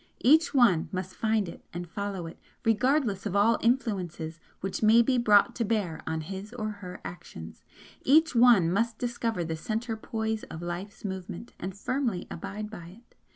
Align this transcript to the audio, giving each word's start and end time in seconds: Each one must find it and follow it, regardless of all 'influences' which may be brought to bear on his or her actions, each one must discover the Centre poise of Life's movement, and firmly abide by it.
Each 0.21 0.51
one 0.51 0.89
must 0.91 1.13
find 1.13 1.47
it 1.47 1.63
and 1.73 1.87
follow 1.87 2.25
it, 2.25 2.39
regardless 2.65 3.27
of 3.27 3.35
all 3.35 3.59
'influences' 3.61 4.39
which 4.59 4.81
may 4.81 5.03
be 5.03 5.19
brought 5.19 5.53
to 5.57 5.63
bear 5.63 6.01
on 6.07 6.21
his 6.21 6.53
or 6.53 6.69
her 6.71 6.99
actions, 7.05 7.63
each 8.01 8.33
one 8.33 8.71
must 8.71 8.97
discover 8.97 9.43
the 9.43 9.55
Centre 9.55 9.95
poise 9.95 10.41
of 10.45 10.63
Life's 10.63 11.05
movement, 11.05 11.53
and 11.59 11.77
firmly 11.77 12.25
abide 12.31 12.71
by 12.71 12.87
it. 13.03 13.13